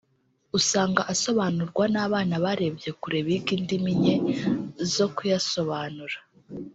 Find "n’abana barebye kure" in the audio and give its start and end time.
1.93-3.19